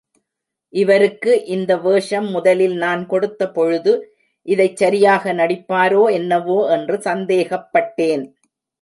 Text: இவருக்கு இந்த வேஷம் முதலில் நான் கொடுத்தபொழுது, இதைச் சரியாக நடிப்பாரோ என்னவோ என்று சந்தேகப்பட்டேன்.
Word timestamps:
இவருக்கு 0.73 1.45
இந்த 1.45 1.77
வேஷம் 1.77 2.29
முதலில் 2.29 2.73
நான் 2.75 3.03
கொடுத்தபொழுது, 3.09 3.93
இதைச் 4.47 4.77
சரியாக 4.77 5.33
நடிப்பாரோ 5.33 6.03
என்னவோ 6.11 6.59
என்று 6.69 6.97
சந்தேகப்பட்டேன். 7.03 8.25